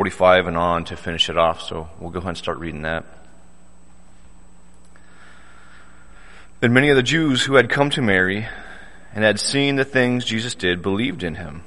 [0.00, 3.04] 45 and on to finish it off, so we'll go ahead and start reading that.
[6.60, 8.48] Then many of the Jews who had come to Mary
[9.14, 11.64] and had seen the things Jesus did believed in him.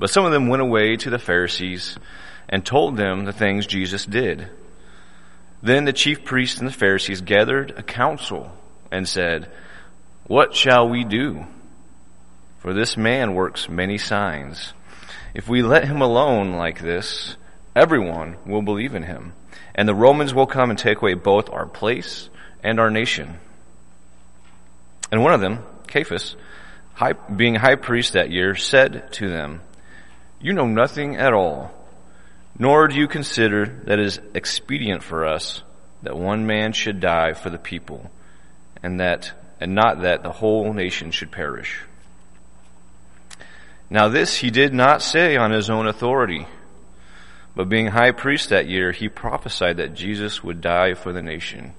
[0.00, 1.96] But some of them went away to the Pharisees
[2.48, 4.50] and told them the things Jesus did.
[5.62, 8.50] Then the chief priests and the Pharisees gathered a council
[8.90, 9.48] and said,
[10.26, 11.46] What shall we do?
[12.58, 14.72] For this man works many signs.
[15.34, 17.36] If we let him alone like this,
[17.74, 19.32] everyone will believe in him,
[19.74, 22.28] and the Romans will come and take away both our place
[22.62, 23.38] and our nation.
[25.10, 26.36] And one of them, Caiaphas,
[26.94, 29.60] high, being high priest that year, said to them,
[30.40, 31.72] You know nothing at all,
[32.58, 35.62] nor do you consider that it is expedient for us
[36.02, 38.10] that one man should die for the people,
[38.82, 41.80] and that, and not that the whole nation should perish.
[43.90, 46.46] Now this he did not say on his own authority,
[47.54, 51.74] but being high priest that year, he prophesied that Jesus would die for the nation,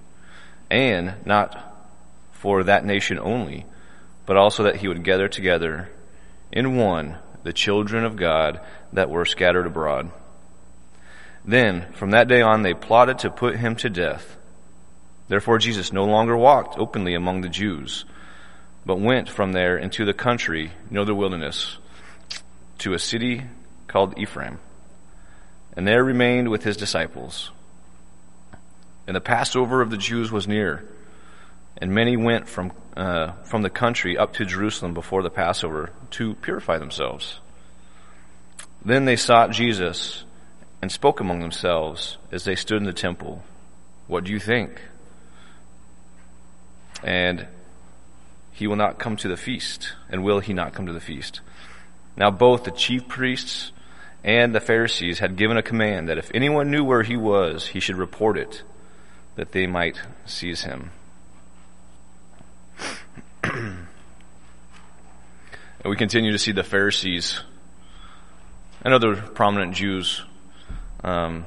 [0.70, 1.74] and not
[2.32, 3.66] for that nation only,
[4.26, 5.90] but also that he would gather together
[6.52, 8.60] in one the children of God
[8.94, 10.12] that were scattered abroad.
[11.44, 14.36] Then, from that day on, they plotted to put him to death.
[15.28, 18.06] Therefore, Jesus no longer walked openly among the Jews,
[18.86, 21.78] but went from there into the country near the wilderness
[22.80, 23.44] to a city
[23.88, 24.60] called Ephraim,
[25.76, 27.52] and there remained with his disciples.
[29.08, 30.86] And the Passover of the Jews was near.
[31.78, 36.34] And many went from, uh, from the country up to Jerusalem before the Passover to
[36.36, 37.40] purify themselves.
[38.84, 40.24] Then they sought Jesus
[40.82, 43.44] and spoke among themselves as they stood in the temple.
[44.08, 44.82] What do you think?
[47.04, 47.48] And
[48.52, 49.94] he will not come to the feast.
[50.10, 51.42] And will he not come to the feast?
[52.16, 53.72] Now both the chief priests
[54.26, 57.80] and the Pharisees had given a command that if anyone knew where he was, he
[57.80, 58.64] should report it,
[59.36, 60.90] that they might seize him.
[63.44, 63.86] and
[65.86, 67.40] we continue to see the Pharisees
[68.82, 70.24] and other prominent Jews
[71.04, 71.46] um,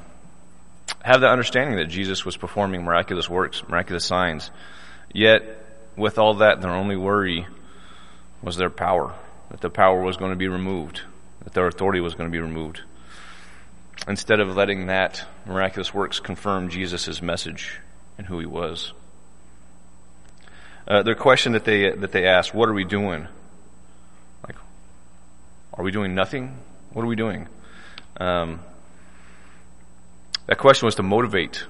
[1.02, 4.52] have the understanding that Jesus was performing miraculous works, miraculous signs.
[5.12, 5.42] Yet,
[5.96, 7.44] with all that, their only worry
[8.40, 9.16] was their power,
[9.50, 11.02] that the power was going to be removed,
[11.44, 12.82] that their authority was going to be removed.
[14.06, 17.80] Instead of letting that miraculous works confirm Jesus' message
[18.16, 18.92] and who he was.
[20.86, 23.28] Uh, their question that they that they asked, "What are we doing?"
[24.46, 24.56] Like,
[25.74, 26.56] are we doing nothing?
[26.92, 27.46] What are we doing?
[28.18, 28.60] Um,
[30.46, 31.66] that question was to motivate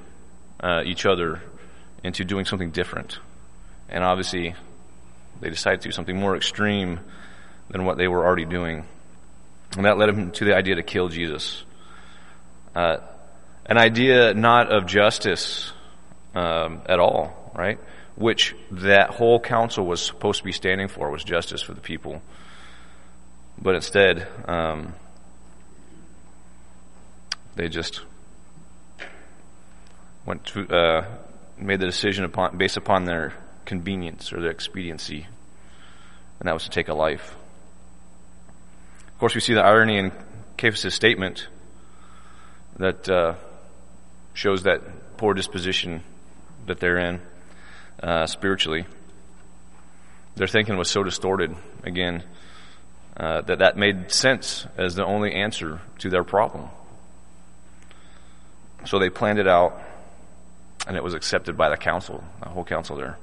[0.61, 1.43] uh, each other
[2.05, 3.19] into doing something different,
[3.89, 4.55] and obviously,
[5.41, 7.01] they decided to do something more extreme
[7.71, 8.87] than what they were already doing,
[9.77, 11.65] and that led them to the idea to kill Jesus.
[12.75, 12.99] Uh,
[13.67, 15.73] an idea not of justice
[16.35, 17.79] um, at all, right?
[18.19, 22.21] which that whole council was supposed to be standing for was justice for the people.
[23.57, 24.95] But instead, um,
[27.55, 28.01] they just
[30.27, 31.07] went to, uh,
[31.57, 33.35] made the decision upon, based upon their
[33.65, 35.27] convenience or their expediency,
[36.41, 37.37] and that was to take a life.
[39.19, 40.13] Of course, we see the irony in
[40.57, 41.49] Caiaphas' statement
[42.77, 43.35] that uh,
[44.33, 46.05] shows that poor disposition
[46.69, 47.21] that they're in
[48.01, 48.87] uh, spiritually.
[50.37, 51.53] Their thinking was so distorted,
[51.83, 52.23] again,
[53.17, 56.69] uh, that that made sense as the only answer to their problem.
[58.85, 59.83] So they planned it out,
[60.87, 63.19] and it was accepted by the council, the whole council there.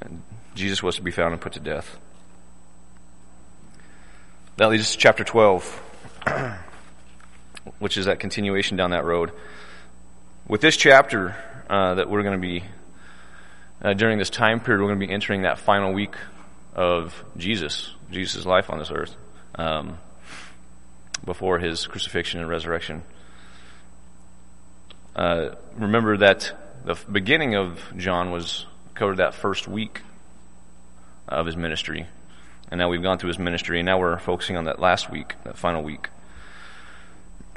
[0.00, 0.24] And
[0.56, 2.00] Jesus was to be found and put to death.
[4.58, 5.64] That leads us to chapter 12,
[7.78, 9.30] which is that continuation down that road.
[10.48, 11.36] With this chapter
[11.70, 12.64] uh, that we're going to be
[13.80, 16.16] uh, during this time period, we're going to be entering that final week
[16.74, 19.14] of Jesus, Jesus' life on this earth,
[19.54, 19.96] um,
[21.24, 23.04] before his crucifixion and resurrection.
[25.14, 26.52] Uh, remember that
[26.84, 28.66] the beginning of John was
[28.96, 30.00] covered that first week
[31.28, 32.08] of his ministry.
[32.70, 35.34] And now we've gone through his ministry, and now we're focusing on that last week,
[35.44, 36.08] that final week.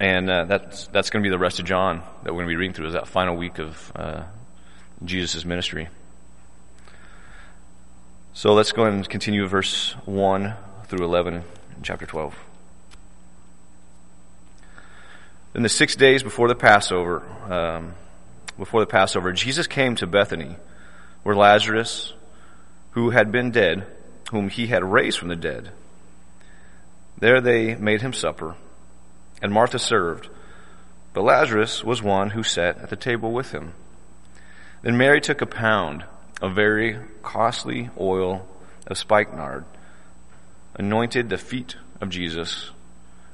[0.00, 2.52] and uh, that's that's going to be the rest of John that we're going to
[2.52, 4.22] be reading through is that final week of uh,
[5.04, 5.88] Jesus' ministry.
[8.32, 10.54] So let's go and continue verse 1
[10.86, 11.42] through 11 in
[11.82, 12.34] chapter 12.
[15.54, 17.94] In the six days before the Passover, um,
[18.56, 20.56] before the Passover, Jesus came to Bethany,
[21.24, 22.14] where Lazarus,
[22.92, 23.86] who had been dead,
[24.30, 25.70] whom he had raised from the dead,
[27.20, 28.56] there they made him supper.
[29.42, 30.28] and Martha served,
[31.14, 33.72] but Lazarus was one who sat at the table with him.
[34.82, 36.04] Then Mary took a pound
[36.42, 38.46] of very costly oil
[38.86, 39.64] of spikenard,
[40.74, 42.70] anointed the feet of Jesus,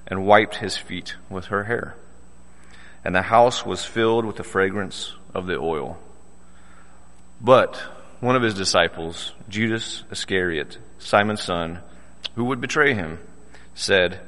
[0.06, 1.97] and wiped his feet with her hair.
[3.05, 5.99] And the house was filled with the fragrance of the oil.
[7.41, 7.81] But
[8.21, 11.81] one of his disciples, Judas Iscariot, Simon's son,
[12.35, 13.19] who would betray him,
[13.75, 14.21] said,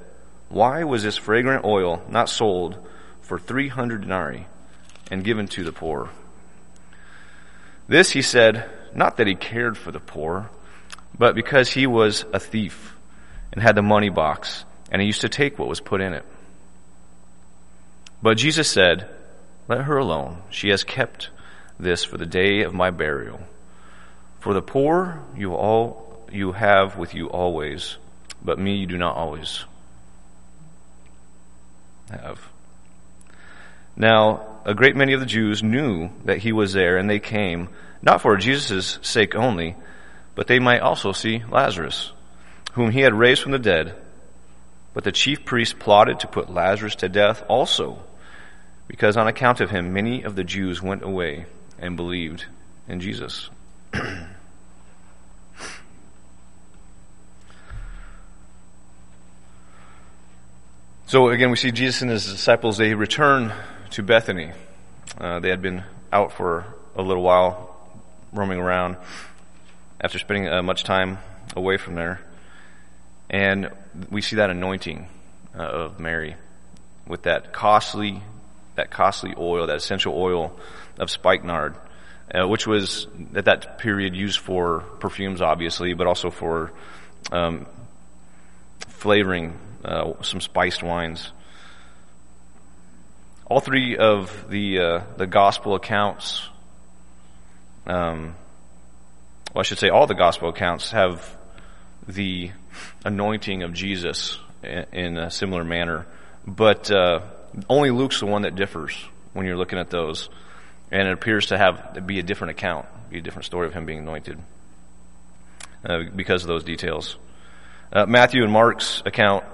[0.49, 2.79] Why was this fragrant oil not sold
[3.23, 4.47] for 300 denarii
[5.11, 6.11] and given to the poor?
[7.89, 10.51] This he said, not that he cared for the poor,
[11.17, 12.97] but because he was a thief
[13.53, 16.25] and had the money box, and he used to take what was put in it.
[18.23, 19.09] But Jesus said,
[19.69, 20.43] Let her alone.
[20.51, 21.31] She has kept
[21.79, 23.41] this for the day of my burial.
[24.49, 27.99] For the poor you all you have with you always,
[28.43, 29.63] but me you do not always
[32.11, 32.41] have.
[33.95, 37.69] Now, a great many of the Jews knew that he was there, and they came,
[38.01, 39.77] not for Jesus' sake only,
[40.35, 42.11] but they might also see Lazarus,
[42.73, 43.97] whom he had raised from the dead.
[44.95, 48.03] But the chief priests plotted to put Lazarus to death also,
[48.87, 51.45] because on account of him many of the Jews went away
[51.79, 52.47] and believed
[52.89, 53.51] in Jesus.
[61.09, 63.51] so again, we see Jesus and his disciples, they return
[63.93, 64.53] to Bethany.
[65.17, 65.83] Uh, they had been
[66.13, 67.75] out for a little while,
[68.31, 68.99] roaming around
[69.99, 71.17] after spending uh, much time
[71.57, 72.21] away from there.
[73.31, 73.71] And
[74.11, 75.09] we see that anointing
[75.59, 76.37] uh, of Mary
[77.07, 78.23] with that costly,
[78.75, 80.55] that costly oil, that essential oil
[80.99, 81.75] of spikenard,
[82.35, 86.71] uh, which was at that period used for perfumes, obviously, but also for
[87.33, 87.65] um,
[88.89, 91.33] flavoring uh, some spiced wines.
[93.47, 96.47] All three of the uh, the gospel accounts,
[97.87, 98.35] um,
[99.55, 101.37] well, I should say, all the gospel accounts have
[102.07, 102.51] the
[103.05, 106.07] anointing of Jesus in, in a similar manner,
[106.47, 107.21] but uh,
[107.69, 108.95] only Luke's the one that differs
[109.33, 110.29] when you're looking at those,
[110.91, 113.87] and it appears to have be a different account, be a different story of him
[113.87, 114.39] being anointed
[115.85, 117.17] uh, because of those details.
[117.91, 119.45] Uh, Matthew and Mark's account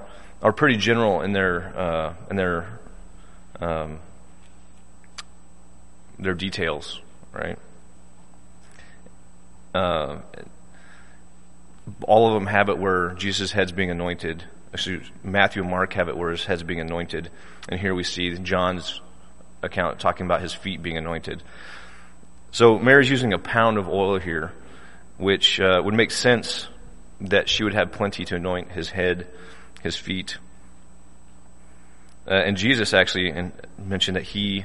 [0.43, 2.81] are pretty general in their uh, in their
[3.61, 3.99] um,
[6.19, 7.01] their details,
[7.33, 7.59] right?
[9.75, 10.19] Uh,
[12.03, 14.45] all of them have it where Jesus' head's being anointed.
[15.23, 17.31] Matthew and Mark have it where his head's being anointed.
[17.69, 19.01] And here we see John's
[19.63, 21.43] account talking about his feet being anointed.
[22.51, 24.53] So Mary's using a pound of oil here,
[25.17, 26.69] which uh, would make sense
[27.21, 29.27] that she would have plenty to anoint his head,
[29.85, 30.39] his feet.
[32.27, 34.65] Uh, and Jesus actually mentioned that he,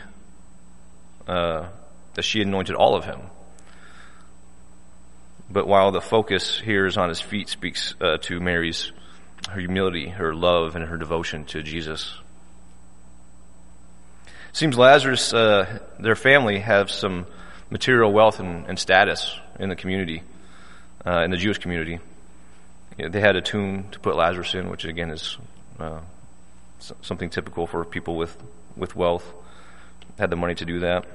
[1.28, 1.68] uh,
[2.16, 3.20] that she anointed all of him.
[5.52, 8.92] But while the focus here is on his feet, speaks uh, to Mary's
[9.50, 12.16] her humility, her love, and her devotion to Jesus.
[14.54, 17.26] Seems Lazarus, uh, their family, have some
[17.70, 20.24] material wealth and, and status in the community,
[21.06, 22.00] uh, in the Jewish community.
[23.00, 25.38] You know, they had a tomb to put Lazarus in, which again is
[25.80, 26.02] uh,
[27.02, 28.36] something typical for people with
[28.76, 29.24] with wealth.
[30.18, 31.06] Had the money to do that.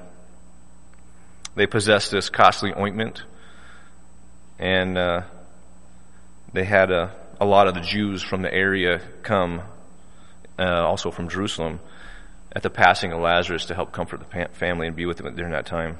[1.53, 3.21] They possessed this costly ointment
[4.57, 5.21] and uh,
[6.53, 9.61] they had a, a lot of the Jews from the area come,
[10.57, 11.79] uh, also from Jerusalem,
[12.51, 15.51] at the passing of Lazarus to help comfort the family and be with them during
[15.51, 15.99] that time.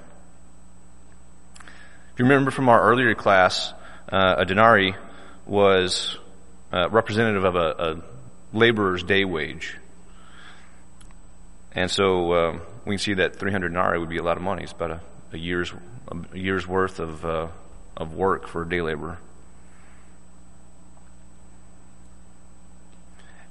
[1.59, 3.71] If you remember from our earlier class,
[4.11, 4.95] uh, a denarii
[5.45, 6.17] was
[6.73, 8.01] uh, representative of a, a,
[8.53, 9.77] laborer's day wage.
[11.73, 14.63] And so um, we can see that 300 denarii would be a lot of money.
[14.63, 15.01] It's about a,
[15.33, 15.73] a year's
[16.31, 17.47] a year's worth of uh,
[17.97, 19.17] of work for a day laborer.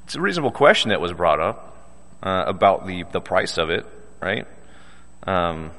[0.04, 1.76] It's a reasonable question that was brought up
[2.22, 3.86] uh, about the, the price of it,
[4.20, 4.46] right?
[5.26, 5.70] Um,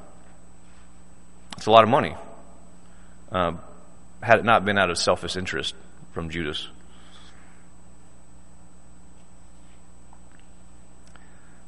[1.57, 2.15] it's a lot of money.
[3.31, 3.53] Uh,
[4.22, 5.75] had it not been out of selfish interest
[6.15, 6.67] from Judas.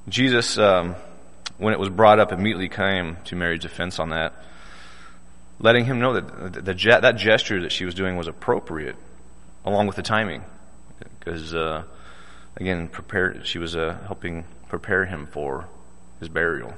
[0.10, 0.96] Jesus, um,
[1.60, 4.34] when it was brought up, immediately came to Mary's defense on that
[5.60, 8.96] letting him know that the, the, that gesture that she was doing was appropriate,
[9.66, 10.44] along with the timing,
[11.20, 11.84] because uh,
[12.56, 15.68] again, prepare, she was uh, helping prepare him for
[16.20, 16.74] his burial,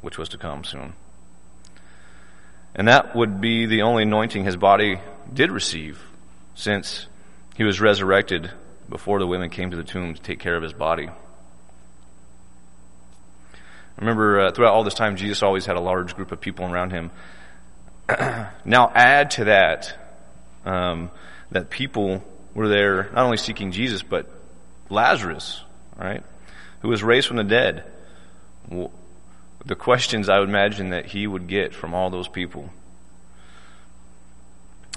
[0.00, 0.94] which was to come soon.
[2.74, 4.98] And that would be the only anointing his body
[5.32, 6.02] did receive,
[6.54, 7.06] since
[7.56, 8.50] he was resurrected
[8.88, 11.08] before the women came to the tomb to take care of his body.
[13.98, 16.90] Remember, uh, throughout all this time, Jesus always had a large group of people around
[16.90, 17.10] him.
[18.64, 19.96] now add to that
[20.64, 21.10] um,
[21.50, 24.28] that people were there not only seeking Jesus, but
[24.88, 25.62] Lazarus,
[25.96, 26.22] right,
[26.80, 27.84] who was raised from the dead.
[28.68, 32.70] The questions I would imagine that he would get from all those people.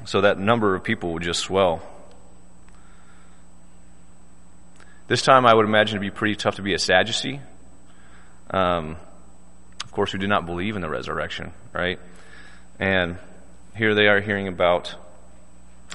[0.04, 1.82] So that number of people would just swell.
[5.08, 7.40] This time I would imagine it'd be pretty tough to be a Sadducee.
[8.50, 8.98] Um,
[9.84, 12.00] of course, who do not believe in the resurrection, right?
[12.80, 13.18] And
[13.76, 14.96] here they are hearing about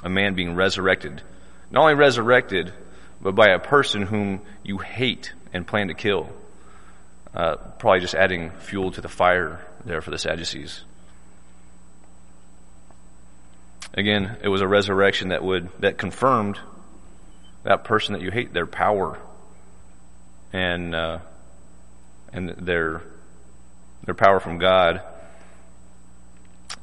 [0.03, 1.21] a man being resurrected.
[1.69, 2.73] Not only resurrected,
[3.21, 6.29] but by a person whom you hate and plan to kill.
[7.33, 10.83] Uh, probably just adding fuel to the fire there for the Sadducees.
[13.93, 16.59] Again, it was a resurrection that would that confirmed
[17.63, 19.19] that person that you hate their power
[20.53, 21.19] and uh,
[22.31, 23.01] and their
[24.05, 25.01] their power from God.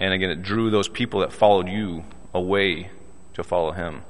[0.00, 2.90] And again, it drew those people that followed you away
[3.34, 4.02] to follow him.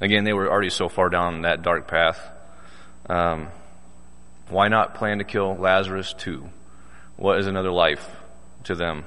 [0.00, 2.18] Again, they were already so far down that dark path.
[3.08, 3.48] Um,
[4.48, 6.48] why not plan to kill Lazarus too?
[7.16, 8.08] What is another life
[8.64, 9.04] to them?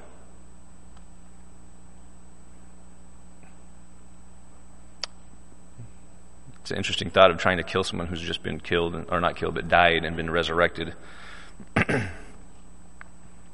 [6.65, 9.35] It's an interesting thought of trying to kill someone who's just been killed, or not
[9.35, 10.95] killed, but died and been resurrected.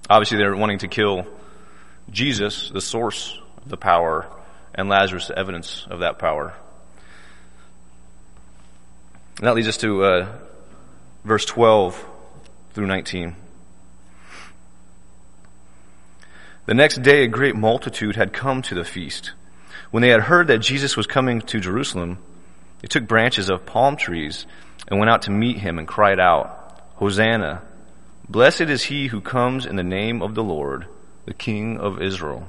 [0.10, 1.28] Obviously, they're wanting to kill
[2.10, 4.30] Jesus, the source of the power,
[4.74, 6.54] and Lazarus, the evidence of that power.
[9.40, 10.38] And that leads us to uh,
[11.26, 12.06] verse 12
[12.72, 13.36] through 19.
[16.66, 19.34] The next day, a great multitude had come to the feast.
[19.90, 22.18] When they had heard that Jesus was coming to Jerusalem,
[22.82, 24.46] they took branches of palm trees
[24.88, 27.62] and went out to meet him and cried out, Hosanna!
[28.28, 30.88] Blessed is he who comes in the name of the Lord,
[31.26, 32.48] the King of Israel.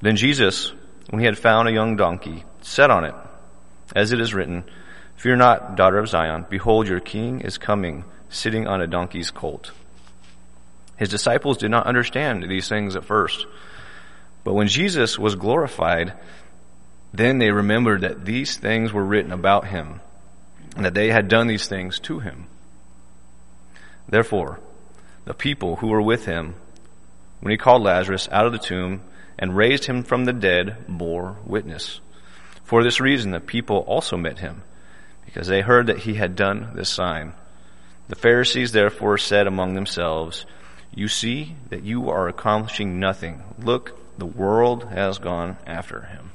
[0.00, 0.72] Then Jesus,
[1.10, 3.14] when he had found a young donkey, sat on it,
[3.94, 4.64] as it is written,
[5.16, 9.70] Fear not, daughter of Zion, behold, your king is coming, sitting on a donkey's colt.
[10.96, 13.46] His disciples did not understand these things at first.
[14.44, 16.14] But when Jesus was glorified,
[17.12, 20.00] then they remembered that these things were written about him,
[20.74, 22.46] and that they had done these things to him.
[24.08, 24.60] Therefore,
[25.24, 26.54] the people who were with him,
[27.40, 29.02] when he called Lazarus out of the tomb
[29.38, 32.00] and raised him from the dead, bore witness.
[32.64, 34.62] For this reason, the people also met him,
[35.24, 37.34] because they heard that he had done this sign.
[38.08, 40.46] The Pharisees therefore said among themselves,
[40.94, 43.42] You see that you are accomplishing nothing.
[43.58, 46.31] Look, the world has gone after him.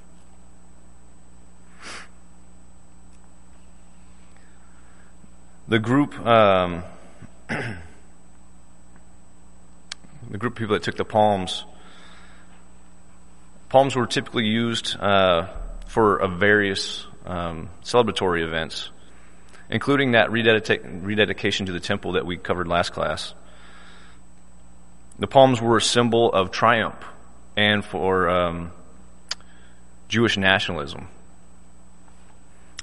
[5.68, 6.84] The group, um,
[7.50, 7.78] the
[10.38, 11.66] group of people that took the palms,
[13.70, 15.48] palms were typically used uh,
[15.88, 18.90] for various um, celebratory events,
[19.70, 23.34] including that rededica- rededication to the temple that we covered last class.
[25.20, 27.04] The palms were a symbol of triumph
[27.58, 28.72] and for um,
[30.08, 31.10] Jewish nationalism,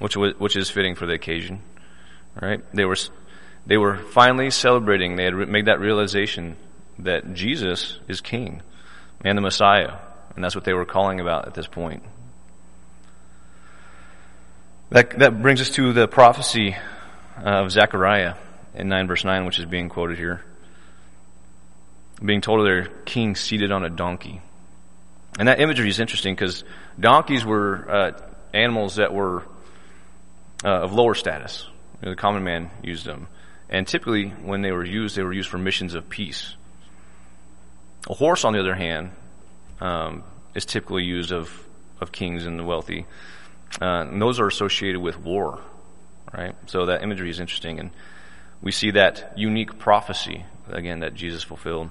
[0.00, 1.62] which was, which is fitting for the occasion.
[2.40, 2.62] Right?
[2.74, 2.96] They were,
[3.66, 5.16] they were finally celebrating.
[5.16, 6.56] They had made that realization
[7.00, 8.62] that Jesus is King
[9.24, 9.98] and the Messiah.
[10.34, 12.02] And that's what they were calling about at this point.
[14.90, 16.76] That, that brings us to the prophecy
[17.42, 18.34] of Zechariah
[18.74, 20.44] in 9 verse 9, which is being quoted here.
[22.24, 24.40] Being told their king seated on a donkey.
[25.38, 26.62] And that imagery is interesting because
[26.98, 28.12] donkeys were uh,
[28.52, 29.42] animals that were
[30.64, 31.66] uh, of lower status.
[32.04, 33.28] Know, the common man used them.
[33.70, 36.54] And typically, when they were used, they were used for missions of peace.
[38.08, 39.12] A horse, on the other hand,
[39.80, 40.22] um,
[40.54, 41.50] is typically used of,
[42.00, 43.06] of kings and the wealthy.
[43.80, 45.60] Uh, and those are associated with war,
[46.36, 46.54] right?
[46.66, 47.80] So that imagery is interesting.
[47.80, 47.90] And
[48.60, 51.88] we see that unique prophecy, again, that Jesus fulfilled,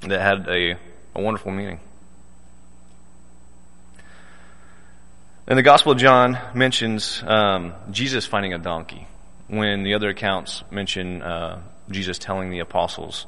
[0.00, 0.76] that had a,
[1.14, 1.80] a wonderful meaning.
[5.48, 9.06] And the Gospel of John mentions um, Jesus finding a donkey,
[9.46, 13.26] when the other accounts mention uh, Jesus telling the apostles,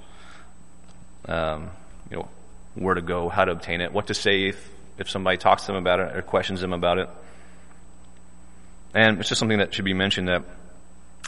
[1.28, 1.70] um,
[2.10, 2.28] you know,
[2.74, 5.66] where to go, how to obtain it, what to say if, if somebody talks to
[5.68, 7.08] them about it or questions them about it.
[8.94, 10.42] And it's just something that should be mentioned that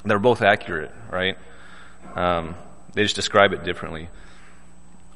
[0.04, 1.38] they're both accurate, right?
[2.16, 2.56] Um,
[2.94, 4.08] they just describe it differently.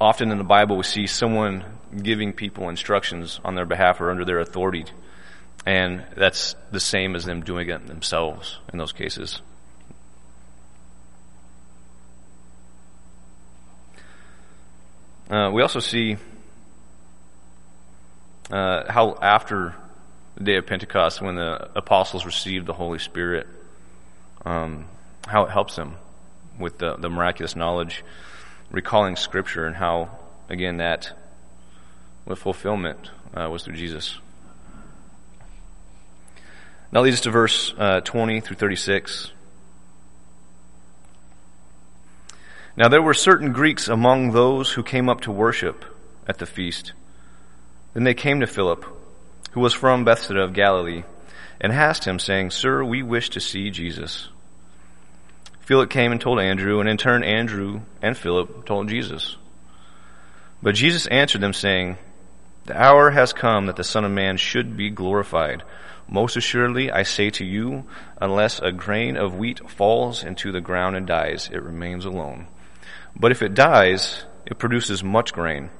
[0.01, 1.65] Often in the Bible, we see someone
[2.01, 4.85] giving people instructions on their behalf or under their authority
[5.67, 9.41] and that's the same as them doing it themselves in those cases.
[15.31, 16.19] Uh, we also see
[18.51, 19.75] uh, how after
[20.37, 23.47] the day of Pentecost, when the apostles received the Holy Spirit,
[24.45, 24.87] um,
[25.27, 25.97] how it helps them
[26.59, 28.05] with the, the miraculous knowledge,
[28.71, 30.11] recalling Scripture, and how,
[30.49, 31.13] again, that
[32.27, 34.19] with fulfillment uh, was through Jesus.
[36.93, 39.31] Now leads us to verse uh, 20 through 36.
[42.77, 45.85] Now there were certain Greeks among those who came up to worship
[46.27, 46.93] at the feast.
[47.93, 48.85] Then they came to Philip,
[49.53, 51.05] who was from Bethsaida of Galilee,
[51.61, 54.29] and asked him, saying, Sir, we wish to see Jesus.
[55.61, 59.37] Philip came and told Andrew, and in turn Andrew and Philip told Jesus.
[60.61, 61.97] But Jesus answered them, saying,
[62.67, 65.63] The hour has come that the Son of Man should be glorified.
[66.09, 67.85] Most assuredly, I say to you,
[68.21, 72.47] unless a grain of wheat falls into the ground and dies, it remains alone.
[73.17, 75.71] But if it dies, it produces much grain.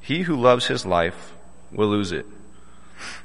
[0.00, 1.32] He who loves his life
[1.72, 2.26] will lose it,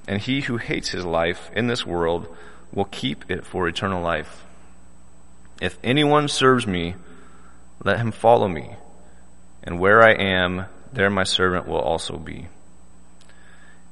[0.08, 2.28] and he who hates his life in this world
[2.72, 4.46] will keep it for eternal life.
[5.62, 6.96] If anyone serves me,
[7.84, 8.76] let him follow me,
[9.64, 12.48] and where I am, there my servant will also be.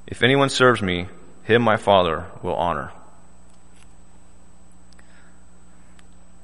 [0.06, 1.08] If anyone serves me,
[1.44, 2.92] him my Father will honor.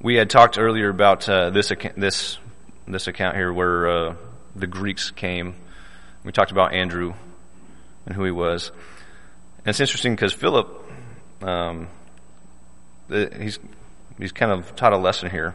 [0.00, 2.38] We had talked earlier about uh, this this
[2.86, 4.14] this account here where uh,
[4.56, 5.54] the Greeks came.
[6.24, 7.14] We talked about Andrew
[8.06, 8.70] and who he was.
[9.58, 10.68] And it's interesting because Philip,
[11.42, 11.88] um,
[13.08, 13.58] he's
[14.18, 15.54] he's kind of taught a lesson here.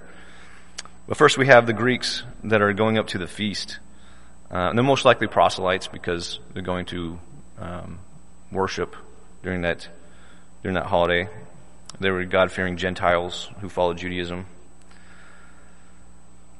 [1.07, 3.79] But first, we have the Greeks that are going up to the feast.
[4.49, 7.19] Uh, they're most likely proselytes because they're going to
[7.59, 7.99] um,
[8.51, 8.95] worship
[9.45, 9.87] during that
[10.63, 11.29] during that holiday.
[11.99, 14.47] They were God-fearing Gentiles who followed Judaism.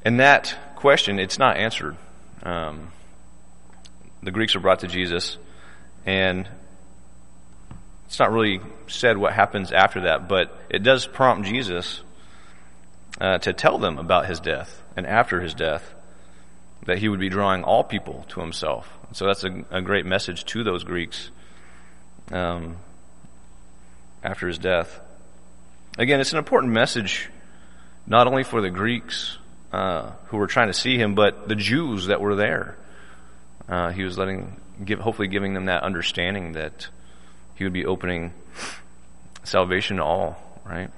[0.06, 1.98] And that question, it's not answered.
[2.44, 2.92] Um,
[4.22, 5.38] the Greeks are brought to Jesus,
[6.06, 6.48] and
[8.06, 12.02] it's not really said what happens after that, but it does prompt Jesus
[13.20, 15.96] uh, to tell them about his death and after his death
[16.86, 18.88] that he would be drawing all people to himself.
[19.12, 21.32] So that's a, a great message to those Greeks
[22.32, 22.78] um,
[24.24, 25.00] after his death.
[25.98, 27.30] Again, it's an important message
[28.08, 29.38] not only for the Greeks
[29.72, 32.78] uh, who were trying to see him, but the Jews that were there.
[33.68, 36.88] Uh, he was letting, give, hopefully, giving them that understanding that
[37.56, 38.34] he would be opening
[39.44, 40.92] salvation to all, right?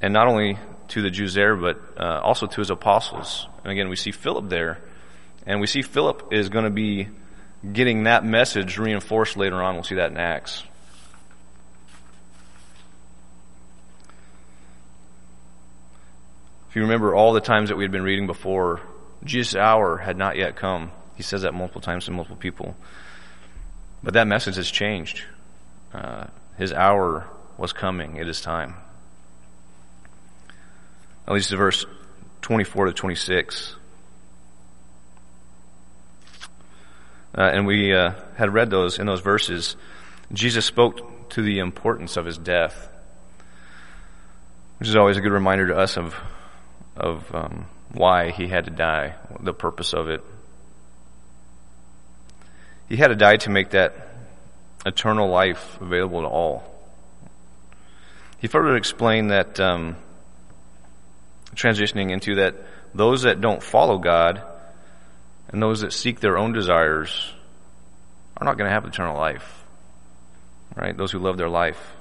[0.00, 3.46] And not only to the Jews there, but uh, also to his apostles.
[3.64, 4.78] And again, we see Philip there,
[5.46, 7.08] and we see Philip is going to be
[7.72, 9.74] getting that message reinforced later on.
[9.74, 10.62] We'll see that in Acts.
[16.68, 18.80] If you remember all the times that we had been reading before,
[19.24, 20.90] Jesus' hour had not yet come.
[21.16, 22.76] He says that multiple times to multiple people.
[24.02, 25.24] But that message has changed.
[25.94, 26.26] Uh,
[26.58, 28.16] his hour was coming.
[28.16, 28.74] It is time.
[31.26, 31.86] At least to verse
[32.42, 33.74] 24 to 26.
[37.36, 39.76] Uh, and we uh, had read those in those verses.
[40.32, 42.88] Jesus spoke to the importance of his death,
[44.78, 46.14] which is always a good reminder to us of
[46.96, 50.24] of um, why he had to die, the purpose of it.
[52.88, 53.94] He had to die to make that
[54.84, 56.72] eternal life available to all.
[58.38, 59.96] He further explained that, um,
[61.54, 62.54] transitioning into that,
[62.94, 64.42] those that don't follow God
[65.48, 67.32] and those that seek their own desires
[68.36, 69.64] are not going to have eternal life.
[70.74, 70.96] Right?
[70.96, 71.94] Those who love their life.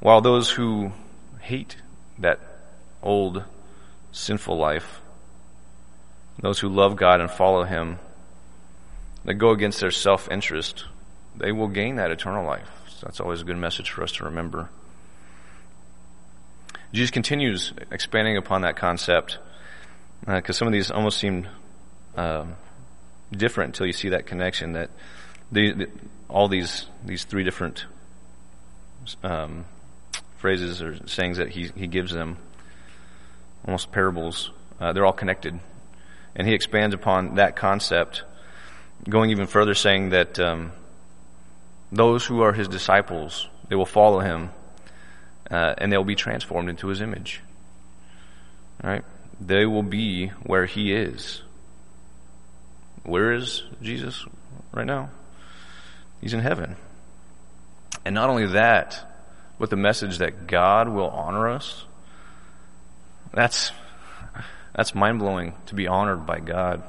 [0.00, 0.92] While those who
[1.40, 1.76] hate
[2.18, 2.40] that
[3.02, 3.44] old
[4.12, 5.00] sinful life.
[6.40, 7.98] Those who love God and follow Him,
[9.24, 10.84] that go against their self interest,
[11.36, 12.70] they will gain that eternal life.
[12.88, 14.70] So that's always a good message for us to remember.
[16.92, 19.38] Jesus continues expanding upon that concept
[20.20, 21.48] because uh, some of these almost seem
[22.16, 22.44] uh,
[23.32, 24.72] different until you see that connection.
[24.72, 24.90] That
[25.50, 25.88] the, the,
[26.28, 27.86] all these these three different
[29.22, 29.64] um,
[30.36, 32.36] phrases or sayings that he he gives them
[33.64, 34.50] almost parables.
[34.80, 35.58] Uh, they're all connected.
[36.34, 38.22] And he expands upon that concept,
[39.08, 40.72] going even further, saying that um,
[41.90, 44.50] those who are his disciples, they will follow him,
[45.50, 47.42] uh, and they'll be transformed into his image.
[48.82, 49.04] Right?
[49.40, 51.42] They will be where he is.
[53.04, 54.24] Where is Jesus
[54.72, 55.10] right now?
[56.20, 56.76] He's in heaven.
[58.04, 59.06] And not only that,
[59.58, 61.84] with the message that God will honor us
[63.32, 63.72] that's
[64.74, 66.82] That's mind blowing to be honored by God.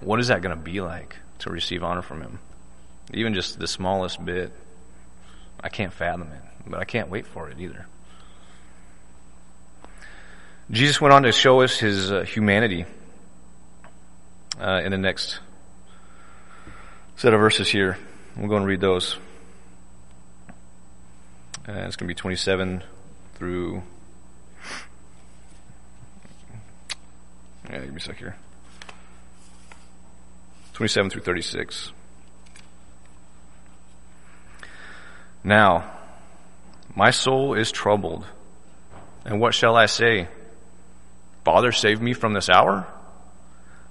[0.00, 2.38] What is that going to be like to receive honor from Him?
[3.12, 4.52] Even just the smallest bit.
[5.60, 7.86] I can't fathom it, but I can't wait for it either.
[10.70, 12.84] Jesus went on to show us his uh, humanity
[14.60, 15.40] uh, in the next
[17.16, 17.96] set of verses here.
[18.36, 19.16] We'll go and read those.
[21.66, 22.82] Uh, it's going to be 27
[23.36, 23.82] through.
[27.70, 28.36] Yeah, give me a sec here.
[30.74, 31.92] 27 through 36.
[35.42, 35.90] Now,
[36.94, 38.26] my soul is troubled.
[39.24, 40.28] And what shall I say?
[41.48, 42.86] Father, save me from this hour?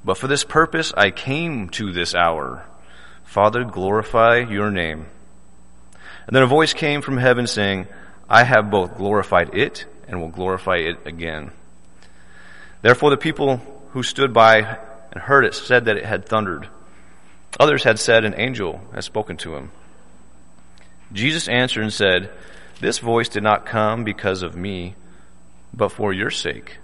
[0.05, 2.63] But for this purpose I came to this hour.
[3.23, 5.07] Father, glorify your name.
[6.27, 7.87] And then a voice came from heaven saying,
[8.29, 11.49] I have both glorified it and will glorify it again.
[12.83, 13.57] Therefore the people
[13.93, 14.77] who stood by
[15.11, 16.69] and heard it said that it had thundered.
[17.59, 19.71] Others had said an angel had spoken to him.
[21.11, 22.29] Jesus answered and said,
[22.81, 24.93] This voice did not come because of me,
[25.73, 26.77] but for your sake.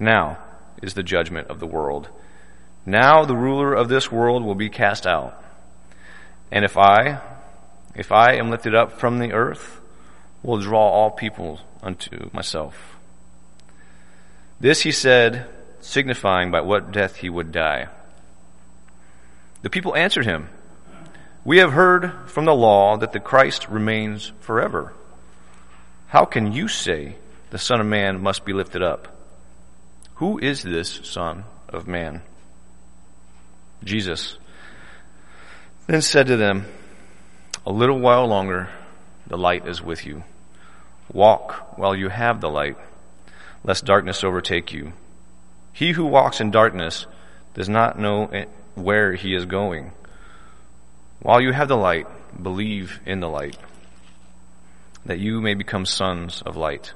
[0.00, 0.38] Now
[0.82, 2.08] is the judgment of the world.
[2.86, 5.40] Now the ruler of this world will be cast out.
[6.50, 7.20] And if I,
[7.94, 9.80] if I am lifted up from the earth,
[10.42, 12.96] will draw all people unto myself.
[14.58, 15.46] This he said,
[15.80, 17.88] signifying by what death he would die.
[19.62, 20.48] The people answered him,
[21.44, 24.94] We have heard from the law that the Christ remains forever.
[26.08, 27.16] How can you say
[27.50, 29.19] the Son of Man must be lifted up?
[30.20, 32.20] Who is this Son of Man?
[33.82, 34.36] Jesus
[35.86, 36.66] then said to them,
[37.64, 38.68] A little while longer,
[39.26, 40.22] the light is with you.
[41.10, 42.76] Walk while you have the light,
[43.64, 44.92] lest darkness overtake you.
[45.72, 47.06] He who walks in darkness
[47.54, 48.30] does not know
[48.74, 49.92] where he is going.
[51.20, 52.06] While you have the light,
[52.42, 53.56] believe in the light,
[55.06, 56.92] that you may become sons of light.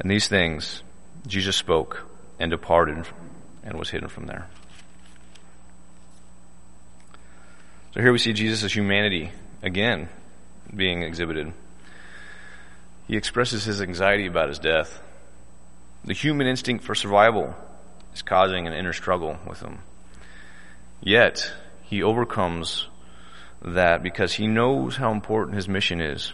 [0.00, 0.82] And these things
[1.28, 3.06] Jesus spoke and departed
[3.62, 4.46] and was hidden from there.
[7.92, 9.30] So here we see Jesus' humanity
[9.62, 10.08] again
[10.74, 11.52] being exhibited.
[13.06, 15.00] He expresses his anxiety about his death.
[16.04, 17.54] The human instinct for survival
[18.12, 19.78] is causing an inner struggle with him.
[21.00, 22.88] Yet, he overcomes
[23.62, 26.32] that because he knows how important his mission is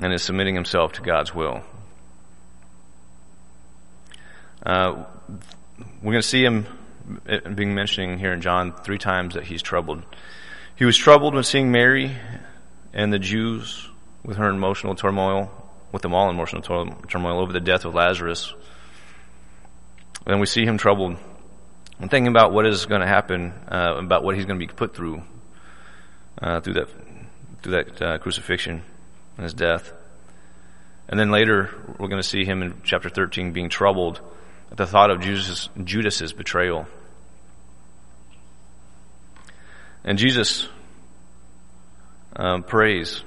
[0.00, 1.62] and is submitting himself to God's will.
[4.66, 5.04] Uh,
[6.02, 6.66] we're going to see him
[7.54, 10.02] being mentioning here in John three times that he's troubled.
[10.74, 12.16] He was troubled when seeing Mary
[12.92, 13.88] and the Jews
[14.24, 15.52] with her emotional turmoil,
[15.92, 18.52] with them all in emotional turmoil over the death of Lazarus.
[20.24, 21.16] And then we see him troubled
[22.00, 24.72] and thinking about what is going to happen, uh, about what he's going to be
[24.72, 25.22] put through
[26.42, 26.88] uh, through that
[27.62, 28.82] through that uh, crucifixion
[29.36, 29.92] and his death.
[31.08, 34.20] And then later, we're going to see him in chapter 13 being troubled
[34.70, 36.86] at the thought of Judas, Judas's betrayal.
[40.04, 40.68] And Jesus
[42.36, 43.22] um, prays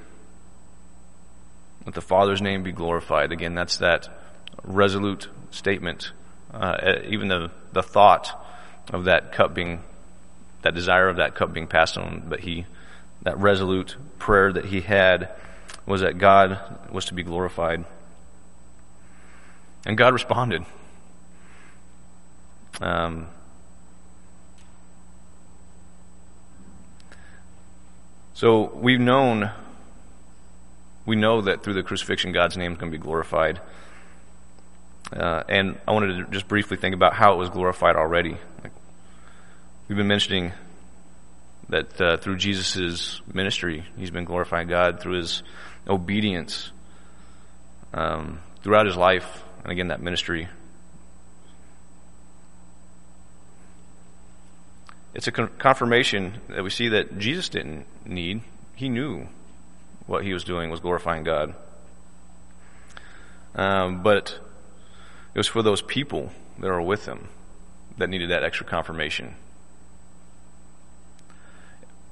[1.85, 3.31] that the Father's name be glorified.
[3.31, 4.07] Again, that's that
[4.63, 6.11] resolute statement.
[6.53, 8.45] Uh, even the, the thought
[8.91, 9.81] of that cup being,
[10.61, 12.65] that desire of that cup being passed on, but he,
[13.23, 15.29] that resolute prayer that he had
[15.85, 16.59] was that God
[16.91, 17.85] was to be glorified.
[19.85, 20.65] And God responded.
[22.81, 23.27] Um,
[28.33, 29.51] so we've known,
[31.05, 33.59] we know that through the crucifixion, God's name is going to be glorified.
[35.11, 38.37] Uh, and I wanted to just briefly think about how it was glorified already.
[38.63, 38.71] Like,
[39.87, 40.53] we've been mentioning
[41.69, 45.43] that uh, through Jesus' ministry, he's been glorifying God through his
[45.87, 46.71] obedience
[47.93, 50.47] um, throughout his life, and again, that ministry
[55.19, 58.39] it's a confirmation that we see that Jesus didn't need.
[58.73, 59.27] He knew
[60.07, 61.55] what he was doing was glorifying God.
[63.53, 64.39] Um, but
[65.33, 67.27] it was for those people that were with him
[67.97, 69.35] that needed that extra confirmation.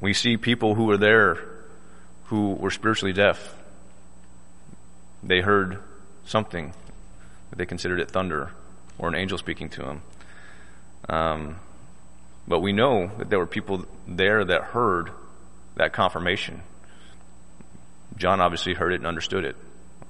[0.01, 1.37] We see people who were there
[2.25, 3.55] who were spiritually deaf.
[5.23, 5.79] They heard
[6.25, 6.73] something,
[7.55, 8.51] they considered it thunder
[8.99, 10.01] or an angel speaking to them.
[11.07, 11.59] Um,
[12.47, 15.11] but we know that there were people there that heard
[15.75, 16.61] that confirmation.
[18.15, 19.55] John obviously heard it and understood it.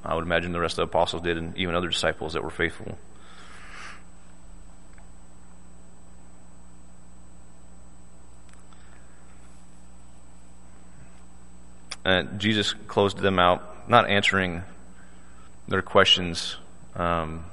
[0.06, 2.50] I would imagine the rest of the apostles did, and even other disciples that were
[2.50, 2.98] faithful.
[12.06, 14.64] And Jesus closed them out, not answering
[15.68, 16.56] their questions
[16.96, 17.44] um,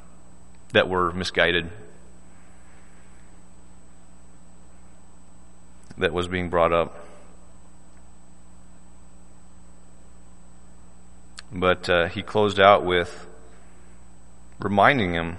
[0.73, 1.73] that were misguided
[5.99, 7.05] that was being brought up.
[11.53, 13.27] But uh, he closed out with
[14.59, 15.39] reminding him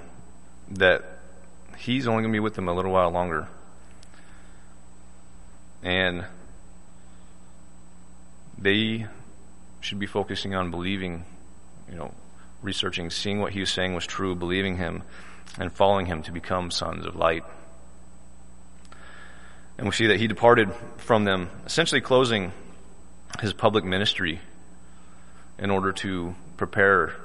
[0.72, 1.04] that
[1.78, 3.48] he's only going to be with them a little while longer.
[5.84, 6.26] And
[8.58, 9.08] they
[9.82, 11.26] should be focusing on believing,
[11.89, 12.12] you know,
[12.62, 15.04] researching, seeing what he was saying was true, believing him,
[15.60, 17.44] and following him to become sons of light.
[19.78, 22.54] And we see that he departed from them, essentially closing
[23.42, 24.40] his public ministry
[25.60, 27.16] in order to prepare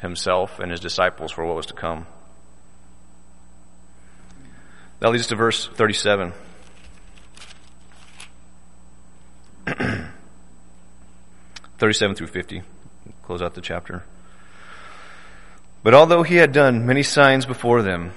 [0.00, 2.06] himself and his disciples for what was to come.
[5.00, 6.32] That leads us to verse 37.
[11.78, 12.62] 37 through 50.
[13.24, 14.04] Close out the chapter.
[15.82, 18.12] But although he had done many signs before them,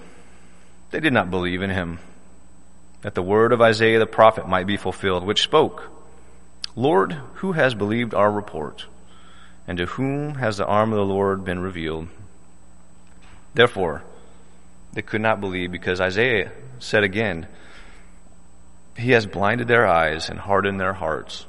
[0.92, 1.98] they did not believe in him,
[3.06, 5.84] that the word of Isaiah the prophet might be fulfilled, which spoke,
[6.76, 8.88] Lord, who has believed our report?
[9.68, 12.08] And to whom has the arm of the Lord been revealed?
[13.54, 14.02] Therefore,
[14.94, 17.46] they could not believe because Isaiah said again,
[18.98, 21.46] He has blinded their eyes and hardened their hearts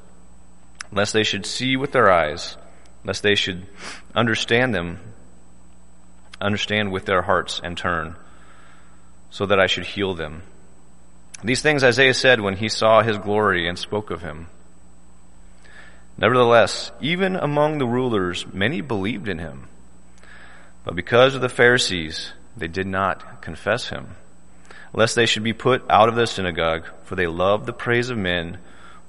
[0.92, 2.58] lest they should see with their eyes,
[3.02, 3.66] lest they should
[4.14, 5.00] understand them,
[6.38, 8.14] understand with their hearts and turn,
[9.30, 10.42] so that I should heal them.
[11.44, 14.48] These things Isaiah said when he saw his glory and spoke of him.
[16.18, 19.68] Nevertheless, even among the rulers, many believed in him.
[20.84, 24.16] But because of the Pharisees, they did not confess him,
[24.94, 28.16] lest they should be put out of the synagogue, for they loved the praise of
[28.16, 28.58] men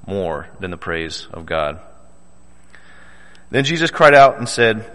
[0.06, 1.80] more than the praise of God.
[3.52, 4.92] Then Jesus cried out and said,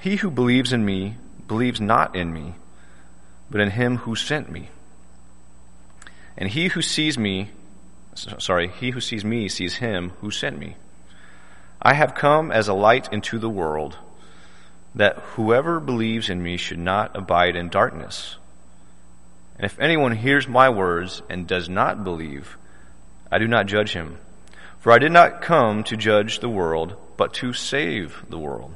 [0.00, 1.16] He who believes in me
[1.46, 2.54] believes not in me,
[3.50, 4.70] but in him who sent me.
[6.40, 7.50] And he who sees me,
[8.14, 10.76] sorry, he who sees me sees him who sent me.
[11.82, 13.98] I have come as a light into the world,
[14.94, 18.36] that whoever believes in me should not abide in darkness.
[19.56, 22.56] And if anyone hears my words and does not believe,
[23.30, 24.18] I do not judge him.
[24.78, 28.74] For I did not come to judge the world, but to save the world.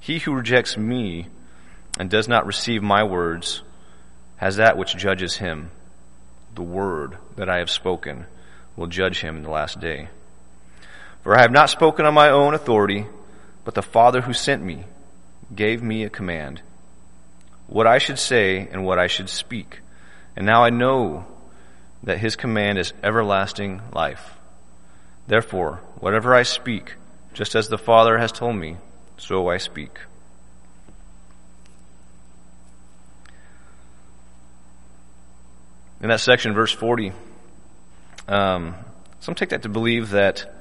[0.00, 1.28] He who rejects me
[1.98, 3.62] and does not receive my words
[4.38, 5.70] has that which judges him.
[6.54, 8.26] The word that I have spoken
[8.76, 10.08] will judge him in the last day.
[11.22, 13.06] For I have not spoken on my own authority,
[13.64, 14.84] but the Father who sent me
[15.54, 16.62] gave me a command,
[17.66, 19.80] what I should say and what I should speak.
[20.36, 21.26] And now I know
[22.02, 24.34] that his command is everlasting life.
[25.26, 26.94] Therefore, whatever I speak,
[27.34, 28.76] just as the Father has told me,
[29.16, 29.98] so I speak.
[36.00, 37.12] In that section, verse 40,
[38.28, 38.76] um,
[39.18, 40.54] some take that to believe that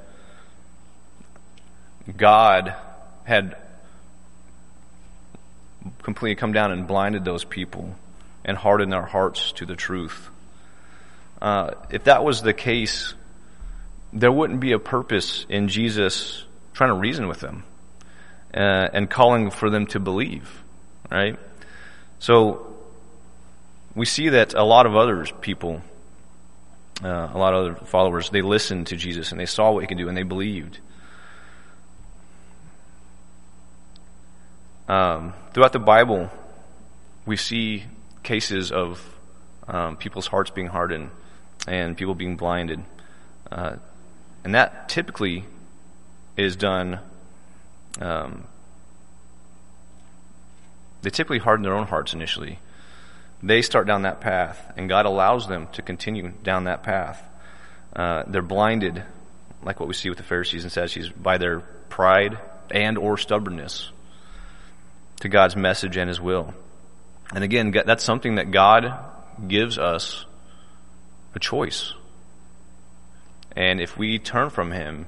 [2.15, 2.73] God
[3.23, 3.55] had
[6.01, 7.93] completely come down and blinded those people
[8.45, 10.29] and hardened their hearts to the truth.
[11.39, 13.13] Uh, if that was the case,
[14.13, 17.63] there wouldn't be a purpose in Jesus trying to reason with them
[18.55, 20.63] uh, and calling for them to believe,
[21.11, 21.37] right?
[22.17, 22.76] So
[23.97, 25.81] we see that a lot of other people,
[27.03, 29.87] uh, a lot of other followers, they listened to Jesus and they saw what he
[29.87, 30.77] could do and they believed.
[34.87, 36.29] Um, throughout the Bible,
[37.25, 37.85] we see
[38.21, 39.03] cases of
[39.67, 41.09] um, people's hearts being hardened
[41.67, 42.83] and people being blinded.
[43.51, 43.77] Uh,
[44.43, 45.43] and that typically
[46.37, 46.99] is done,
[47.99, 48.43] um,
[51.01, 52.59] they typically harden their own hearts initially.
[53.41, 57.23] They start down that path, and God allows them to continue down that path.
[57.95, 59.03] Uh, they're blinded,
[59.63, 62.37] like what we see with the Pharisees and Sadducees, by their pride
[62.71, 63.91] and or stubbornness
[65.21, 66.53] to God's message and His will.
[67.33, 68.97] And again, that's something that God
[69.47, 70.25] gives us
[71.35, 71.93] a choice.
[73.55, 75.07] And if we turn from Him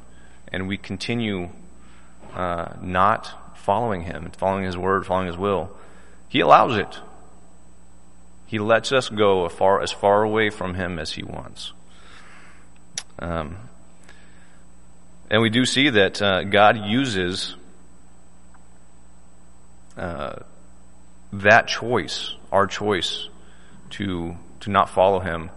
[0.51, 1.49] and we continue
[2.33, 5.71] uh, not following Him, following His word, following His will,
[6.27, 6.99] He allows it.
[8.49, 11.71] He lets us go as far, as far away from Him as He wants.
[13.19, 13.57] Um,
[15.29, 17.55] and we do see that uh, God uses
[19.95, 20.39] uh,
[21.31, 23.29] that choice, our choice,
[23.91, 25.51] to to not follow Him,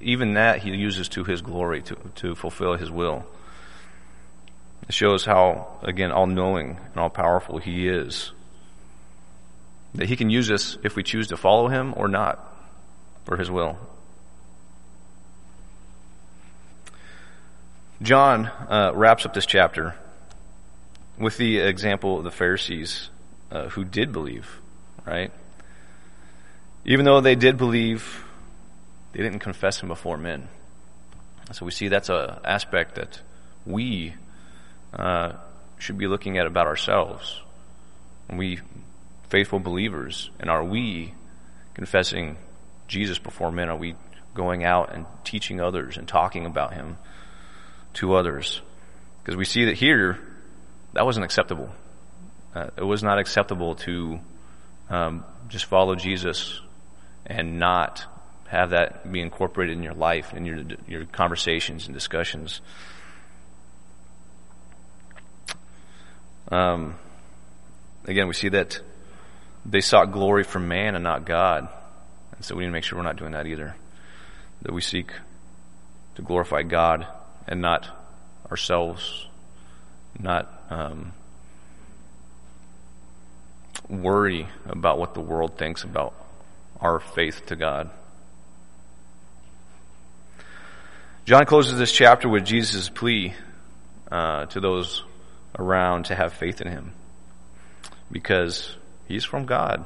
[0.00, 3.24] even that he uses to his glory to, to fulfill his will.
[4.88, 8.32] It shows how, again, all knowing and all powerful He is.
[9.98, 12.38] That He can use us if we choose to follow Him or not
[13.24, 13.76] for His will.
[18.00, 19.96] John uh, wraps up this chapter
[21.18, 23.10] with the example of the Pharisees
[23.50, 24.60] uh, who did believe,
[25.04, 25.32] right?
[26.84, 28.24] Even though they did believe,
[29.12, 30.48] they didn't confess Him before men.
[31.50, 33.20] So we see that's an aspect that
[33.66, 34.14] we
[34.94, 35.32] uh,
[35.78, 37.40] should be looking at about ourselves.
[38.30, 38.60] we
[39.28, 41.14] faithful believers, and are we
[41.74, 42.36] confessing
[42.86, 43.68] Jesus before men?
[43.68, 43.94] Are we
[44.34, 46.98] going out and teaching others and talking about Him
[47.94, 48.60] to others?
[49.22, 50.18] Because we see that here,
[50.94, 51.70] that wasn't acceptable.
[52.54, 54.18] Uh, it was not acceptable to
[54.88, 56.60] um, just follow Jesus
[57.26, 58.06] and not
[58.48, 62.62] have that be incorporated in your life and your your conversations and discussions.
[66.50, 66.94] Um,
[68.06, 68.80] again, we see that
[69.70, 71.68] they sought glory from man and not God,
[72.34, 73.76] and so we need to make sure we're not doing that either.
[74.62, 75.12] That we seek
[76.16, 77.06] to glorify God
[77.46, 77.88] and not
[78.50, 79.26] ourselves,
[80.18, 81.12] not um,
[83.88, 86.14] worry about what the world thinks about
[86.80, 87.90] our faith to God.
[91.24, 93.34] John closes this chapter with Jesus' plea
[94.10, 95.04] uh, to those
[95.58, 96.92] around to have faith in him
[98.10, 98.74] because
[99.08, 99.84] he's from God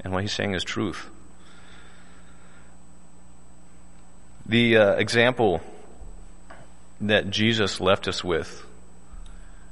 [0.00, 1.10] and what he's saying is truth.
[4.46, 5.60] The uh, example
[7.00, 8.64] that Jesus left us with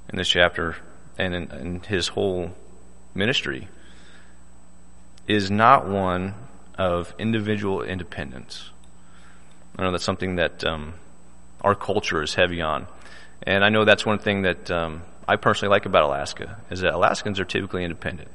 [0.09, 0.77] in this chapter
[1.17, 2.51] and in, in his whole
[3.15, 3.69] ministry
[5.27, 6.35] is not one
[6.77, 8.71] of individual independence.
[9.79, 10.95] I know that's something that um,
[11.61, 12.87] our culture is heavy on,
[13.45, 16.93] and I know that's one thing that um, I personally like about Alaska is that
[16.93, 18.29] Alaskans are typically independent.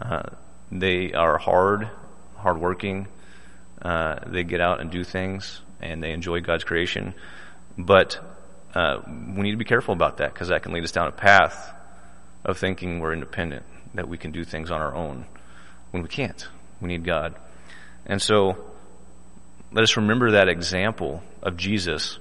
[0.00, 0.22] Uh,
[0.70, 1.88] they are hard,
[2.36, 3.08] hardworking.
[3.80, 7.14] Uh, they get out and do things, and they enjoy God's creation.
[7.78, 8.18] But
[8.74, 11.12] uh, we need to be careful about that because that can lead us down a
[11.12, 11.74] path
[12.44, 15.26] of thinking we're independent, that we can do things on our own
[15.90, 16.48] when we can't.
[16.80, 17.34] We need God.
[18.06, 18.56] And so
[19.72, 22.18] let us remember that example of Jesus.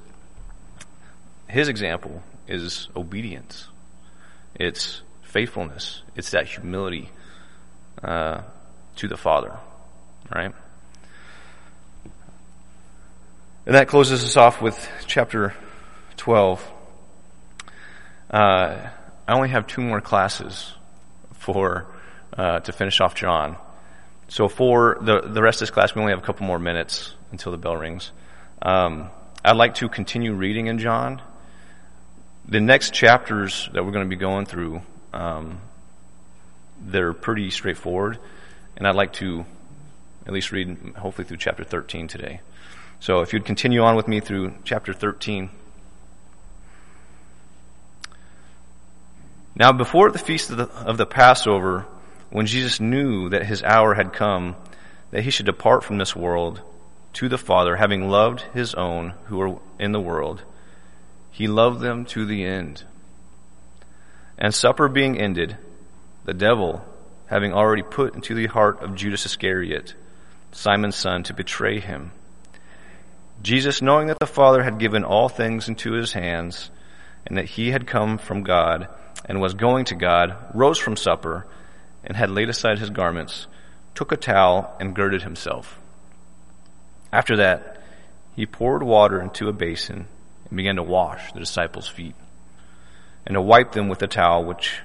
[1.48, 3.68] His example is obedience.
[4.56, 6.04] It's faithfulness.
[6.16, 7.10] It's that humility
[8.02, 8.42] uh,
[8.96, 9.58] to the Father,
[10.34, 10.54] right?
[13.66, 15.54] And that closes us off with chapter
[16.18, 16.66] 12.
[18.30, 18.90] Uh,
[19.28, 20.74] I only have two more classes
[21.34, 21.88] for
[22.38, 23.58] uh, to finish off John.
[24.28, 27.14] So for the the rest of this class, we only have a couple more minutes
[27.32, 28.12] until the bell rings.
[28.62, 29.10] Um,
[29.46, 31.22] I'd like to continue reading in John.
[32.48, 34.82] The next chapters that we're going to be going through,
[35.14, 35.62] um,
[36.86, 38.20] they're pretty straightforward,
[38.78, 39.46] and I'd like to
[40.26, 42.42] at least read hopefully through chapter 13 today.
[43.00, 45.50] So if you'd continue on with me through chapter 13.
[49.56, 51.86] Now, before the feast of the, of the Passover,
[52.32, 54.56] when Jesus knew that his hour had come,
[55.12, 56.62] that he should depart from this world
[57.14, 60.42] to the Father, having loved his own who were in the world,
[61.30, 62.84] he loved them to the end.
[64.38, 65.58] And supper being ended,
[66.26, 66.84] the devil,
[67.28, 69.96] having already put into the heart of Judas Iscariot,
[70.52, 72.12] Simon's son, to betray him,
[73.42, 76.72] Jesus, knowing that the Father had given all things into his hands,
[77.26, 78.88] and that he had come from God
[79.26, 81.46] and was going to God, rose from supper,
[82.04, 83.48] and had laid aside his garments,
[83.96, 85.80] took a towel and girded himself.
[87.12, 87.82] After that,
[88.36, 90.08] he poured water into a basin
[90.48, 92.16] and began to wash the disciples' feet
[93.26, 94.80] and to wipe them with the towel which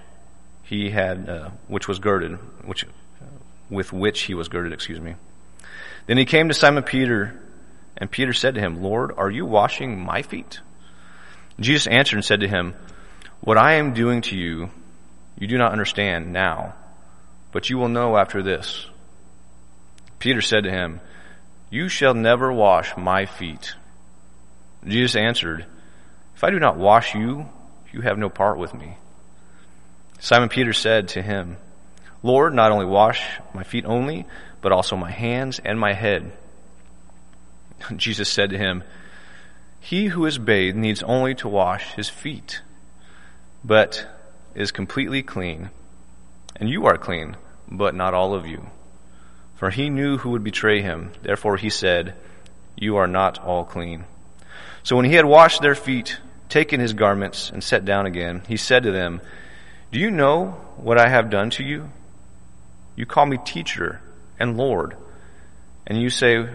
[0.69, 2.33] he had, uh, which was girded,
[2.65, 2.85] which,
[3.71, 5.15] with which he was girded, excuse me.
[6.07, 7.41] Then he came to Simon Peter,
[7.97, 10.61] and Peter said to him, Lord, are you washing my feet?
[11.61, 12.75] Jesus answered and said to him,
[13.41, 14.71] What I am doing to you,
[15.39, 16.75] you do not understand now,
[17.53, 18.87] but you will know after this.
[20.19, 21.01] Peter said to him,
[21.71, 23.75] you shall never wash my feet.
[24.87, 25.67] Jesus answered,
[26.35, 27.49] If I do not wash you,
[27.93, 28.97] you have no part with me.
[30.19, 31.57] Simon Peter said to him,
[32.23, 34.27] Lord, not only wash my feet only,
[34.61, 36.33] but also my hands and my head.
[37.97, 38.83] Jesus said to him,
[39.81, 42.63] He who is bathed needs only to wash his feet,
[43.65, 44.07] but
[44.55, 45.71] is completely clean.
[46.57, 47.37] And you are clean,
[47.71, 48.69] but not all of you.
[49.55, 51.13] For he knew who would betray him.
[51.23, 52.15] Therefore he said,
[52.77, 54.05] You are not all clean.
[54.83, 58.57] So when he had washed their feet taken his garments and sat down again, he
[58.57, 59.21] said to them,
[59.91, 61.91] Do you know what I have done to you?
[62.95, 64.01] You call me teacher
[64.39, 64.97] and Lord,
[65.87, 66.49] and you say,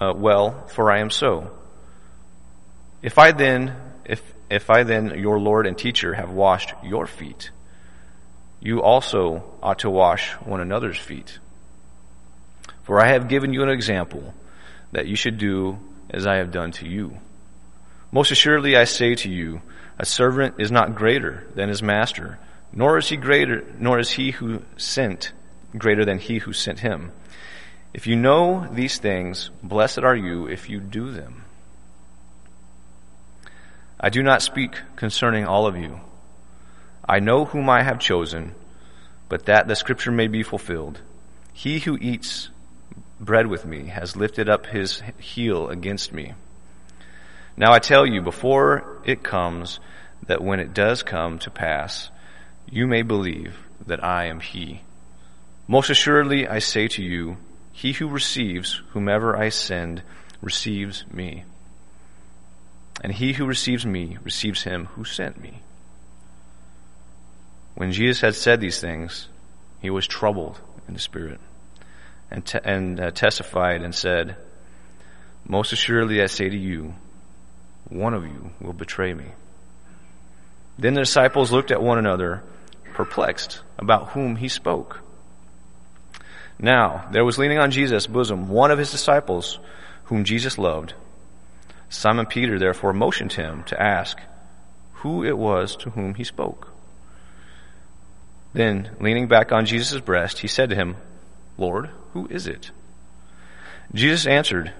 [0.00, 1.50] uh, Well, for I am so.
[3.02, 3.74] If I then,
[4.04, 7.50] if, if I then, your Lord and teacher, have washed your feet,
[8.60, 11.38] you also ought to wash one another's feet.
[12.84, 14.34] For I have given you an example
[14.92, 15.78] that you should do
[16.10, 17.18] as I have done to you.
[18.10, 19.60] Most assuredly I say to you,
[19.98, 22.38] a servant is not greater than his master,
[22.72, 25.32] nor is he greater, nor is he who sent
[25.76, 27.12] greater than he who sent him.
[27.94, 31.44] If you know these things, blessed are you if you do them.
[34.00, 36.00] I do not speak concerning all of you.
[37.08, 38.54] I know whom I have chosen,
[39.28, 41.00] but that the scripture may be fulfilled.
[41.52, 42.50] He who eats
[43.18, 46.34] bread with me has lifted up his heel against me.
[47.56, 49.80] Now I tell you before it comes
[50.26, 52.10] that when it does come to pass,
[52.70, 53.56] you may believe
[53.86, 54.82] that I am he.
[55.66, 57.36] Most assuredly I say to you,
[57.72, 60.02] he who receives whomever I send
[60.42, 61.44] receives me.
[63.02, 65.62] And he who receives me receives him who sent me.
[67.74, 69.28] When Jesus had said these things,
[69.80, 70.58] he was troubled
[70.88, 71.38] in the spirit
[72.30, 74.36] and, te- and uh, testified and said,
[75.46, 76.94] Most assuredly I say to you,
[77.88, 79.26] one of you will betray me.
[80.78, 82.42] Then the disciples looked at one another,
[82.98, 85.00] perplexed about whom he spoke.
[86.58, 89.60] Now, there was leaning on Jesus' bosom one of his disciples
[90.06, 90.94] whom Jesus loved.
[91.88, 94.18] Simon Peter therefore motioned him to ask
[94.94, 96.72] who it was to whom he spoke.
[98.52, 100.96] Then, leaning back on Jesus' breast, he said to him,
[101.56, 102.72] Lord, who is it?
[103.94, 104.72] Jesus answered,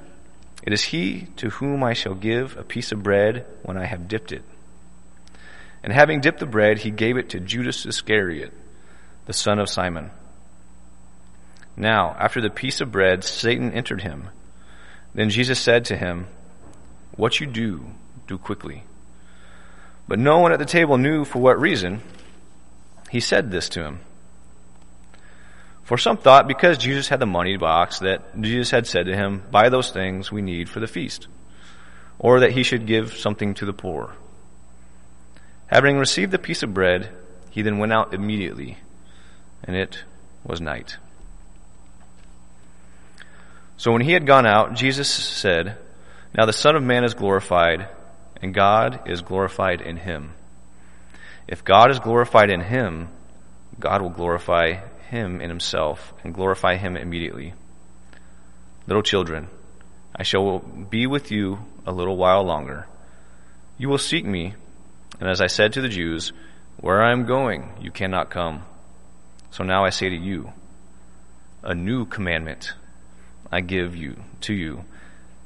[0.64, 4.08] It is he to whom I shall give a piece of bread when I have
[4.08, 4.42] dipped it.
[5.88, 8.52] And having dipped the bread, he gave it to Judas Iscariot,
[9.24, 10.10] the son of Simon.
[11.78, 14.28] Now, after the piece of bread, Satan entered him.
[15.14, 16.26] Then Jesus said to him,
[17.16, 17.86] What you do,
[18.26, 18.84] do quickly.
[20.06, 22.02] But no one at the table knew for what reason
[23.08, 24.00] he said this to him.
[25.84, 29.42] For some thought because Jesus had the money box that Jesus had said to him,
[29.50, 31.28] Buy those things we need for the feast,
[32.18, 34.14] or that he should give something to the poor.
[35.68, 37.10] Having received the piece of bread,
[37.50, 38.78] he then went out immediately,
[39.64, 40.02] and it
[40.44, 40.96] was night.
[43.76, 45.76] So when he had gone out, Jesus said,
[46.36, 47.86] Now the Son of Man is glorified,
[48.42, 50.32] and God is glorified in him.
[51.46, 53.08] If God is glorified in him,
[53.78, 57.54] God will glorify him in himself and glorify him immediately.
[58.86, 59.48] Little children,
[60.16, 62.86] I shall be with you a little while longer.
[63.76, 64.54] You will seek me,
[65.20, 66.32] and as I said to the Jews,
[66.80, 68.62] where I am going, you cannot come.
[69.50, 70.52] So now I say to you,
[71.62, 72.72] a new commandment
[73.50, 74.84] I give you to you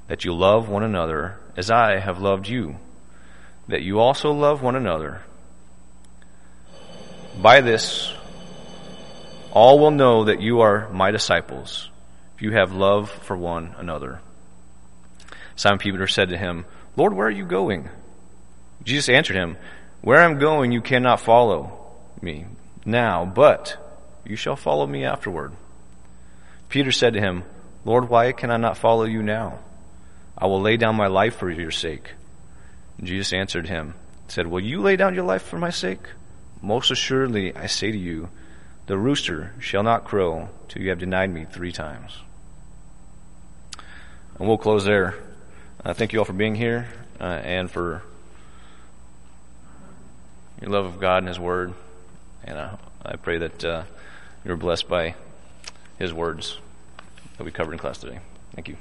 [0.09, 2.77] that you love one another as I have loved you,
[3.69, 5.23] that you also love one another.
[7.41, 8.13] By this,
[9.53, 11.89] all will know that you are my disciples,
[12.37, 14.21] if you have love for one another.
[15.57, 16.65] Simon Peter said to him,
[16.97, 17.89] Lord, where are you going?
[18.85, 19.57] Jesus answered him,
[20.01, 21.79] Where I am going, you cannot follow
[22.21, 22.47] me
[22.85, 23.77] now, but
[24.25, 25.53] you shall follow me afterward.
[26.69, 27.45] Peter said to him,
[27.85, 29.59] Lord, why can I not follow you now?
[30.37, 32.13] I will lay down my life for your sake.
[33.03, 33.95] Jesus answered him,
[34.29, 36.09] said, Will you lay down your life for my sake?
[36.61, 38.29] Most assuredly, I say to you,
[38.87, 42.19] the rooster shall not crow till you have denied me three times.
[44.39, 45.15] And we'll close there.
[45.85, 46.89] Uh, thank you all for being here
[47.21, 48.03] uh, and for
[50.63, 51.75] your love of God and His Word.
[52.45, 53.83] And uh, I pray that uh,
[54.45, 55.15] you're blessed by
[55.99, 56.59] His words
[57.37, 58.21] that we covered in class today.
[58.55, 58.77] Thank you.